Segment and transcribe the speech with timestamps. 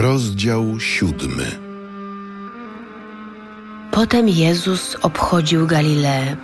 [0.00, 1.58] Rozdział siódmy.
[3.90, 6.36] Potem Jezus obchodził Galileę.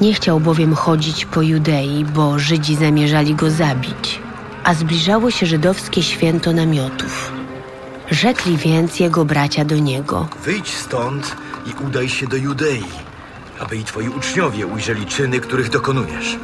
[0.00, 4.20] Nie chciał bowiem chodzić po Judei, bo Żydzi zamierzali go zabić,
[4.64, 7.32] a zbliżało się żydowskie święto namiotów.
[8.10, 11.36] Rzekli więc jego bracia do niego: Wyjdź stąd
[11.66, 12.84] i udaj się do Judei,
[13.60, 16.36] aby i twoi uczniowie ujrzeli czyny, których dokonujesz.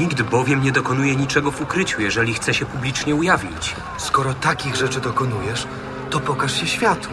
[0.00, 3.76] Nikt bowiem nie dokonuje niczego w ukryciu, jeżeli chce się publicznie ujawnić.
[3.98, 5.66] Skoro takich rzeczy dokonujesz,
[6.10, 7.08] to pokaż się światu.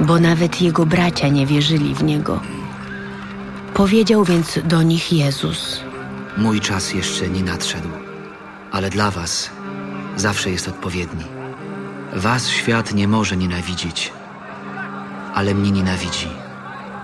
[0.00, 2.40] bo nawet jego bracia nie wierzyli w niego.
[3.74, 5.80] Powiedział więc do nich Jezus:
[6.36, 7.88] Mój czas jeszcze nie nadszedł,
[8.72, 9.50] ale dla Was
[10.16, 11.24] zawsze jest odpowiedni.
[12.12, 14.12] Was świat nie może nienawidzić,
[15.34, 16.28] ale mnie nienawidzi,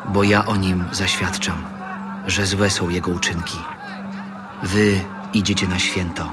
[0.08, 1.62] bo ja o nim zaświadczam,
[2.26, 3.58] że złe są jego uczynki.
[4.62, 5.00] Wy
[5.34, 6.30] idziecie na święto,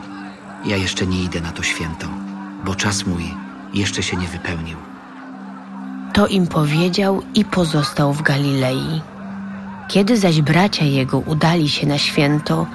[0.66, 2.08] ja jeszcze nie idę na to święto,
[2.66, 3.24] bo czas mój
[3.74, 4.78] jeszcze się nie wypełnił.
[6.14, 9.02] To im powiedział i pozostał w Galilei.
[9.88, 12.66] Kiedy zaś bracia jego udali się na święto,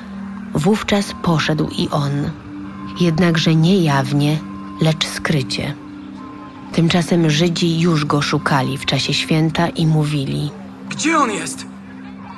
[0.54, 2.30] wówczas poszedł i on,
[3.00, 4.38] jednakże nie jawnie,
[4.80, 5.74] lecz skrycie.
[6.72, 10.50] Tymczasem Żydzi już go szukali w czasie święta i mówili.
[10.88, 11.66] Gdzie on jest?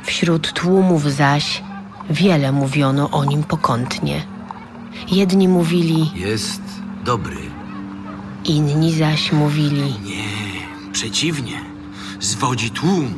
[0.04, 1.62] Wśród tłumów zaś
[2.10, 4.22] wiele mówiono o nim pokątnie.
[5.10, 6.62] Jedni mówili, Jest
[7.04, 7.36] dobry.
[8.44, 9.82] inni zaś mówili.
[10.04, 10.24] Nie,
[10.92, 11.60] przeciwnie.
[12.20, 13.14] Zwodzi tłum.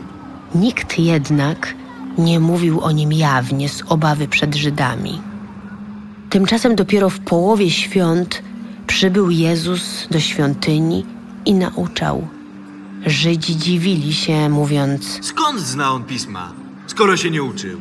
[0.55, 1.75] Nikt jednak
[2.19, 5.21] nie mówił o nim jawnie z obawy przed Żydami.
[6.31, 8.43] Tymczasem dopiero w połowie świąt
[8.87, 11.07] przybył Jezus do świątyni
[11.45, 12.29] i nauczał.
[13.07, 16.53] Żydzi dziwili się, mówiąc: Skąd zna on pisma,
[16.87, 17.81] skoro się nie uczył?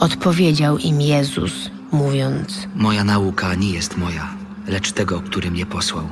[0.00, 4.28] Odpowiedział im Jezus, mówiąc: Moja nauka nie jest moja,
[4.68, 6.08] lecz tego, który mnie posłał.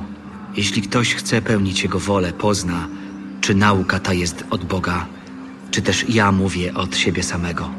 [0.57, 2.87] Jeśli ktoś chce pełnić Jego wolę, pozna,
[3.41, 5.05] czy nauka ta jest od Boga,
[5.71, 7.69] czy też ja mówię od siebie samego.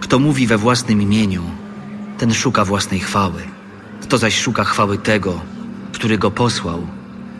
[0.00, 1.42] Kto mówi we własnym imieniu,
[2.18, 3.42] ten szuka własnej chwały.
[4.02, 5.40] Kto zaś szuka chwały tego,
[5.92, 6.86] który go posłał,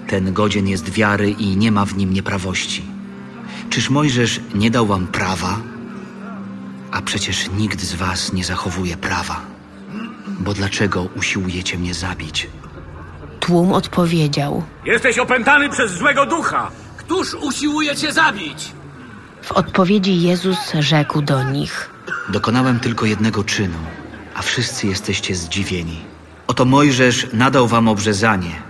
[0.06, 2.82] ten godzien jest wiary i nie ma w nim nieprawości.
[3.70, 5.71] Czyż Mojżesz nie dał wam prawa?
[6.92, 9.40] A przecież nikt z was nie zachowuje prawa.
[10.28, 12.48] Bo dlaczego usiłujecie mnie zabić?
[13.40, 14.62] Tłum odpowiedział.
[14.84, 16.70] Jesteś opętany przez złego ducha.
[16.96, 18.72] Któż usiłuje cię zabić?
[19.42, 21.90] W odpowiedzi Jezus rzekł do nich:
[22.28, 23.78] Dokonałem tylko jednego czynu,
[24.34, 26.00] a wszyscy jesteście zdziwieni.
[26.46, 28.62] Oto Mojżesz nadał wam obrzezanie,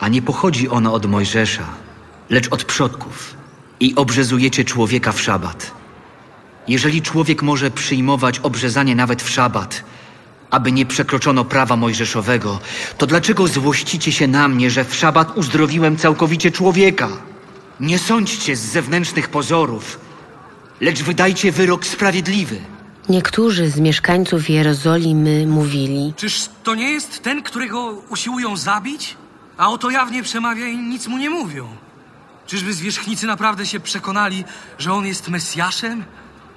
[0.00, 1.64] a nie pochodzi ono od Mojżesza,
[2.30, 3.34] lecz od przodków.
[3.80, 5.70] I obrzezujecie człowieka w szabat.
[6.68, 9.84] Jeżeli człowiek może przyjmować obrzezanie nawet w szabat,
[10.50, 12.60] aby nie przekroczono prawa mojżeszowego,
[12.98, 17.08] to dlaczego złościcie się na mnie, że w szabat uzdrowiłem całkowicie człowieka?
[17.80, 20.00] Nie sądźcie z zewnętrznych pozorów,
[20.80, 22.58] lecz wydajcie wyrok sprawiedliwy.
[23.08, 29.16] Niektórzy z mieszkańców Jerozolimy mówili: Czyż to nie jest ten, którego usiłują zabić?
[29.56, 31.68] A oto jawnie przemawia i nic mu nie mówią.
[32.46, 34.44] Czyżby zwierzchnicy naprawdę się przekonali,
[34.78, 36.04] że on jest Mesjaszem?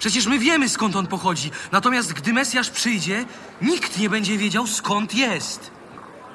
[0.01, 3.25] Przecież my wiemy skąd on pochodzi, natomiast gdy Mesjasz przyjdzie,
[3.61, 5.71] nikt nie będzie wiedział skąd jest.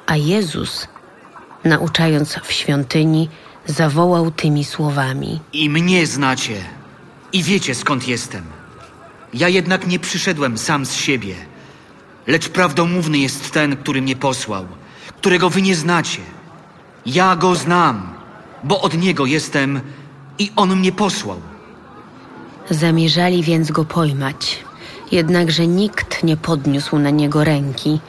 [0.06, 0.88] A Jezus,
[1.64, 3.28] nauczając w świątyni,
[3.66, 6.64] zawołał tymi słowami: I mnie znacie,
[7.32, 8.44] i wiecie skąd jestem.
[9.34, 11.34] Ja jednak nie przyszedłem sam z siebie,
[12.26, 14.66] lecz prawdomówny jest ten, który mnie posłał,
[15.16, 16.22] którego wy nie znacie.
[17.06, 18.14] Ja go znam,
[18.64, 19.80] bo od niego jestem
[20.38, 21.55] i on mnie posłał.
[22.70, 24.64] Zamierzali więc go pojmać,
[25.12, 28.00] jednakże nikt nie podniósł na niego ręki,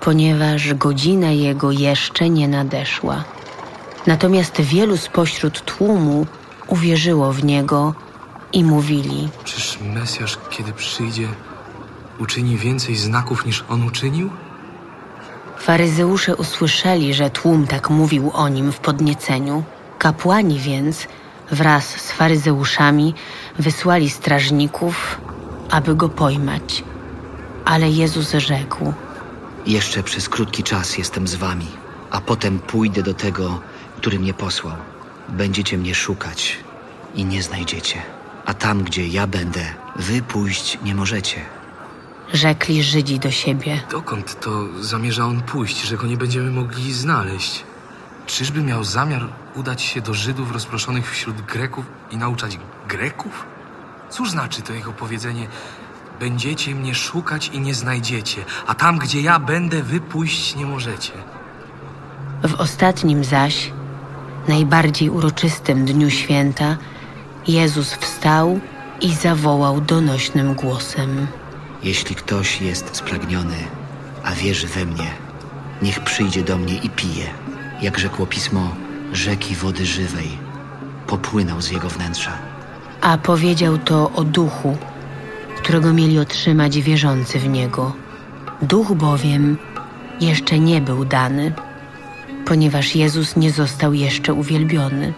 [0.00, 3.24] ponieważ godzina jego jeszcze nie nadeszła.
[4.06, 6.26] Natomiast wielu spośród tłumu
[6.66, 7.94] uwierzyło w niego
[8.52, 11.28] i mówili: Czyż Mesjasz, kiedy przyjdzie,
[12.18, 14.30] uczyni więcej znaków niż on uczynił?
[15.58, 19.62] Faryzeusze usłyszeli, że tłum tak mówił o nim w podnieceniu.
[19.98, 21.06] Kapłani więc
[21.50, 23.14] wraz z faryzeuszami
[23.58, 25.20] wysłali strażników,
[25.70, 26.84] aby go pojmać.
[27.64, 28.92] Ale Jezus rzekł:
[29.66, 31.66] Jeszcze przez krótki czas jestem z wami,
[32.10, 33.60] a potem pójdę do tego,
[33.96, 34.76] który mnie posłał.
[35.28, 36.56] Będziecie mnie szukać
[37.14, 38.02] i nie znajdziecie.
[38.46, 39.60] A tam, gdzie ja będę,
[39.96, 41.40] wy pójść nie możecie.
[42.32, 44.50] Rzekli Żydzi do siebie: Dokąd to
[44.80, 47.64] zamierza on pójść, że go nie będziemy mogli znaleźć?
[48.26, 52.58] Czyżby miał zamiar udać się do Żydów rozproszonych wśród Greków i nauczać
[52.88, 53.46] Greków?
[54.10, 55.46] Cóż znaczy to jego powiedzenie:
[56.20, 61.12] Będziecie mnie szukać i nie znajdziecie, a tam, gdzie ja będę, wy pójść nie możecie.
[62.42, 63.72] W ostatnim zaś
[64.48, 66.76] najbardziej uroczystym dniu święta,
[67.48, 68.60] Jezus wstał
[69.00, 71.26] i zawołał donośnym głosem.
[71.82, 73.56] Jeśli ktoś jest spragniony,
[74.24, 75.10] a wierzy we mnie,
[75.82, 77.26] niech przyjdzie do mnie i pije.
[77.86, 78.74] Jak rzekło pismo,
[79.12, 80.28] rzeki wody żywej
[81.06, 82.32] popłyną z jego wnętrza.
[83.00, 84.76] A powiedział to o duchu,
[85.56, 87.92] którego mieli otrzymać wierzący w niego.
[88.62, 89.58] Duch bowiem
[90.20, 91.52] jeszcze nie był dany,
[92.44, 95.12] ponieważ Jezus nie został jeszcze uwielbiony.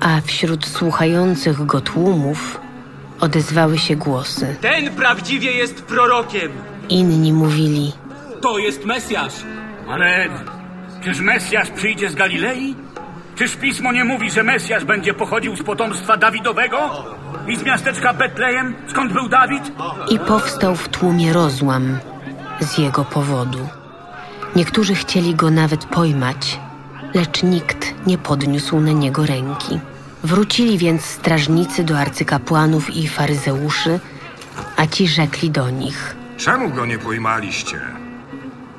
[0.00, 2.60] A wśród słuchających go tłumów
[3.20, 4.56] odezwały się głosy.
[4.60, 6.52] Ten prawdziwie jest prorokiem.
[6.88, 7.92] Inni mówili:
[8.40, 9.34] To jest Mesjasz.
[9.88, 10.28] Ale
[11.06, 12.76] czyż Mesjasz przyjdzie z Galilei?
[13.34, 17.04] Czyż pismo nie mówi, że Mesjasz będzie pochodził z potomstwa Dawidowego?
[17.48, 19.72] I z miasteczka Betlejem, skąd był Dawid?
[20.10, 21.98] I powstał w tłumie rozłam
[22.60, 23.58] z jego powodu.
[24.56, 26.60] Niektórzy chcieli go nawet pojmać,
[27.14, 29.80] lecz nikt nie podniósł na niego ręki.
[30.24, 34.00] Wrócili więc strażnicy do arcykapłanów i faryzeuszy,
[34.76, 36.16] a ci rzekli do nich.
[36.36, 38.05] Czemu go nie pojmaliście?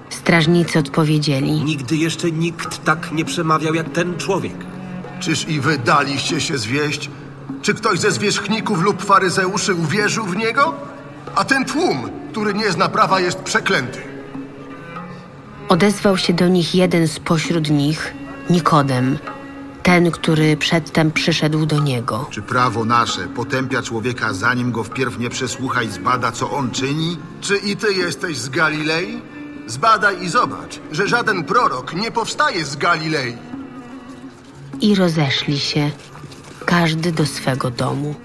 [0.10, 4.56] Strażnicy odpowiedzieli: Nigdy jeszcze nikt tak nie przemawiał jak ten człowiek.
[5.20, 7.10] Czyż i wy daliście się zwieść?
[7.62, 10.74] Czy ktoś ze zwierzchników lub faryzeuszy uwierzył w niego?
[11.36, 14.00] A ten tłum, który nie zna prawa, jest przeklęty.
[15.70, 18.14] Odezwał się do nich jeden spośród nich,
[18.50, 19.18] Nikodem,
[19.84, 22.28] ten, który przedtem przyszedł do niego.
[22.32, 27.18] Czy prawo nasze potępia człowieka, zanim go wpierw nie przesłucha i zbada, co on czyni?
[27.42, 29.22] Czy i ty jesteś z Galilei?
[29.68, 33.38] Zbadaj i zobacz, że żaden prorok nie powstaje z Galilei.
[34.82, 35.92] I rozeszli się,
[36.66, 38.16] każdy do swego domu.